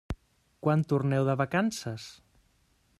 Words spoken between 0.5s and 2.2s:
Quan torneu de vacances?